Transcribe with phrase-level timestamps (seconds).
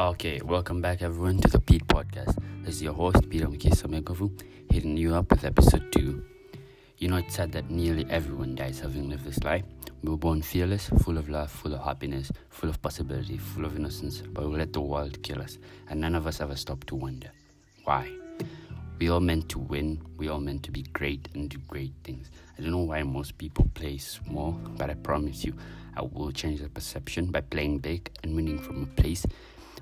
[0.00, 2.34] Okay, welcome back everyone to the Pete Podcast.
[2.64, 4.32] This is your host, Peter Mukisa Megovu,
[4.72, 6.24] hitting you up with episode 2.
[6.96, 9.62] You know, it's sad that nearly everyone dies having lived this life.
[10.02, 13.76] We were born fearless, full of love, full of happiness, full of possibility, full of
[13.76, 15.58] innocence, but we let the world kill us,
[15.90, 17.30] and none of us ever stop to wonder
[17.84, 18.10] why.
[18.98, 22.30] We all meant to win, we all meant to be great and do great things.
[22.56, 25.52] I don't know why most people play small, but I promise you,
[25.94, 29.26] I will change the perception by playing big and winning from a place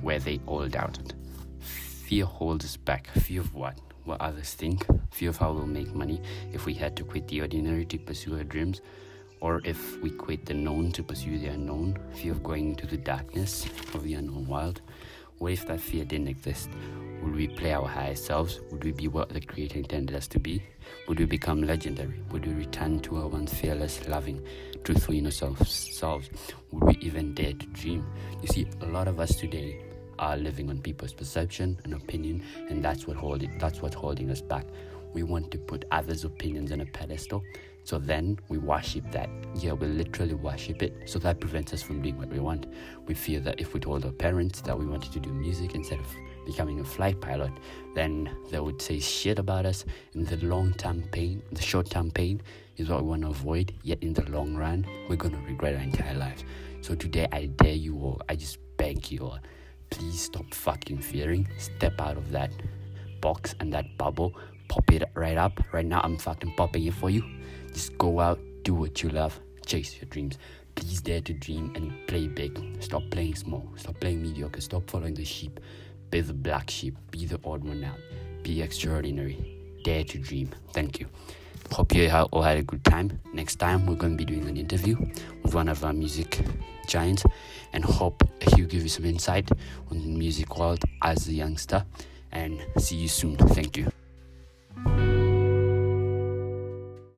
[0.00, 1.14] where they all doubted.
[1.60, 3.08] Fear holds us back.
[3.08, 3.78] Fear of what?
[4.04, 4.86] What others think.
[5.10, 6.20] Fear of how we'll make money
[6.52, 8.80] if we had to quit the ordinary to pursue our dreams.
[9.40, 11.98] Or if we quit the known to pursue the unknown.
[12.14, 14.80] Fear of going into the darkness of the unknown world.
[15.38, 16.68] What if that fear didn't exist?
[17.22, 18.60] Would we play our highest selves?
[18.70, 20.62] Would we be what the Creator intended us to be?
[21.06, 22.20] Would we become legendary?
[22.30, 24.44] Would we return to our once fearless, loving,
[24.82, 26.02] truthful inner selves?
[26.72, 28.04] Would we even dare to dream?
[28.40, 29.84] You see, a lot of us today
[30.18, 34.40] are living on people's perception and opinion, and that's what holding that's what holding us
[34.40, 34.66] back.
[35.14, 37.44] We want to put others' opinions on a pedestal,
[37.84, 39.28] so then we worship that.
[39.54, 40.94] Yeah, we literally worship it.
[41.06, 42.66] So that prevents us from doing what we want.
[43.06, 45.98] We fear that if we told our parents that we wanted to do music instead
[45.98, 46.06] of
[46.46, 47.52] becoming a flight pilot,
[47.94, 49.84] then they would say shit about us.
[50.14, 52.40] And the long term pain, the short term pain,
[52.76, 53.74] is what we want to avoid.
[53.82, 56.44] Yet in the long run, we're gonna regret our entire lives.
[56.80, 58.20] So today, I dare you all.
[58.28, 59.38] I just beg you all
[59.92, 61.46] please stop fucking fearing.
[61.58, 62.50] Step out of that
[63.22, 64.34] box and that bubble.
[64.68, 65.58] Pop it right up.
[65.72, 67.24] Right now, I'm fucking popping it for you.
[67.72, 70.36] Just go out, do what you love, chase your dreams.
[70.74, 72.58] Please dare to dream and play big.
[72.80, 73.66] Stop playing small.
[73.76, 74.60] Stop playing mediocre.
[74.60, 75.60] Stop following the sheep.
[76.10, 76.96] Be the black sheep.
[77.10, 77.98] Be the odd one out.
[78.42, 79.58] Be extraordinary.
[79.84, 80.50] Dare to dream.
[80.72, 81.06] Thank you.
[81.70, 83.20] Hope you all had a good time.
[83.32, 84.96] Next time, we're going to be doing an interview
[85.42, 86.40] with one of our music
[86.86, 87.22] giants
[87.72, 89.50] and hope he'll give you some insight
[89.90, 91.84] on the music world as a youngster.
[92.32, 93.36] And see you soon.
[93.36, 93.92] Thank you.